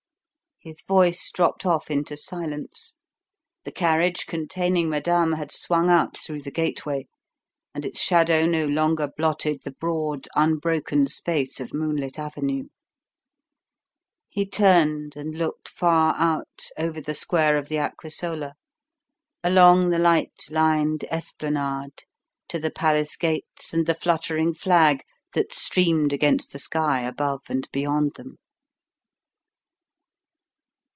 His 0.63 0.83
voice 0.83 1.31
dropped 1.31 1.65
off 1.65 1.89
into 1.89 2.15
silence. 2.15 2.95
The 3.63 3.71
carriage 3.71 4.27
containing 4.27 4.89
madame 4.89 5.31
had 5.33 5.51
swung 5.51 5.89
out 5.89 6.15
through 6.15 6.43
the 6.43 6.51
gateway, 6.51 7.07
and 7.73 7.83
its 7.83 7.99
shadow 7.99 8.45
no 8.45 8.67
longer 8.67 9.07
blotted 9.17 9.63
the 9.63 9.71
broad, 9.71 10.27
unbroken 10.35 11.07
space 11.07 11.59
of 11.59 11.73
moonlit 11.73 12.19
avenue. 12.19 12.65
He 14.29 14.45
turned 14.47 15.15
and 15.15 15.35
looked 15.35 15.67
far 15.67 16.13
out, 16.15 16.61
over 16.77 17.01
the 17.01 17.15
square 17.15 17.57
of 17.57 17.67
the 17.67 17.79
Aquisola, 17.79 18.53
along 19.43 19.89
the 19.89 19.97
light 19.97 20.45
lined 20.51 21.05
esplanade, 21.09 22.03
to 22.49 22.59
the 22.59 22.69
palace 22.69 23.17
gates 23.17 23.73
and 23.73 23.87
the 23.87 23.95
fluttering 23.95 24.53
flag 24.53 25.01
that 25.33 25.55
streamed 25.55 26.13
against 26.13 26.51
the 26.51 26.59
sky 26.59 27.01
above 27.01 27.41
and 27.49 27.67
beyond 27.71 28.13
them. 28.13 28.37